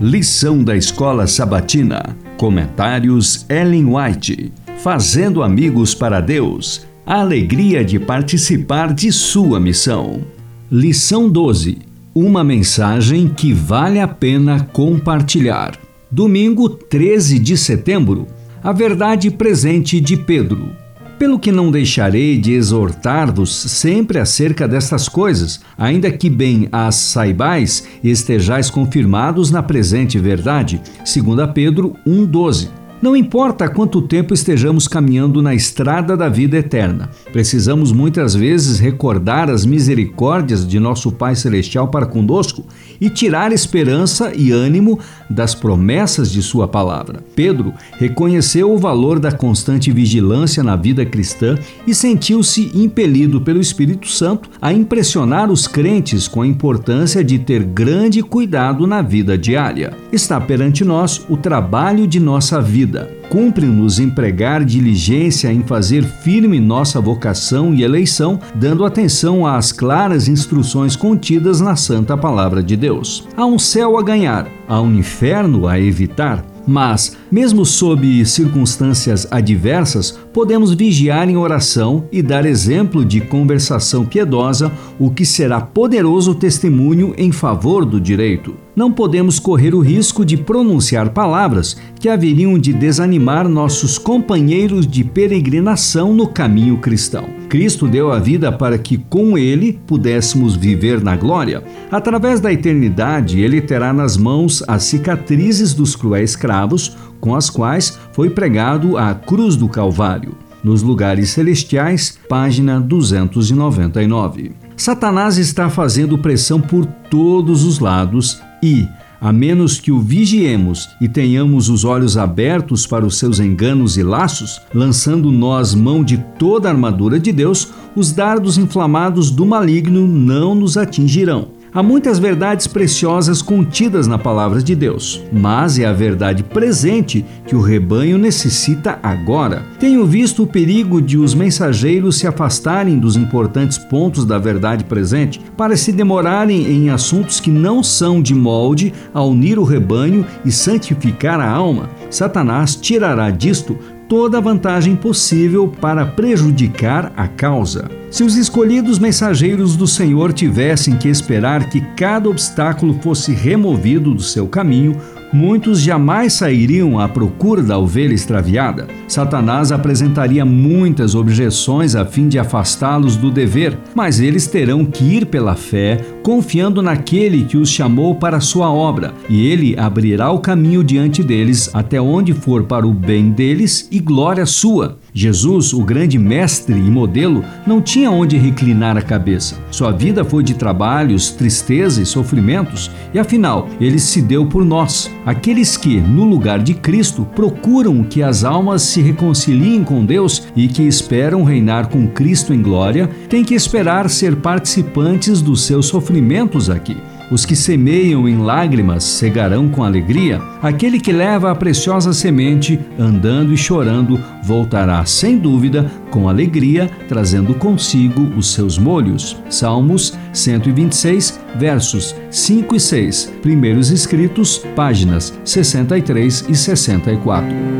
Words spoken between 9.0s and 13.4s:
sua missão. Lição 12. Uma mensagem